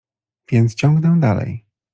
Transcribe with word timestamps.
—Więc 0.51 0.75
ciągnę 0.75 1.19
dalej. 1.19 1.65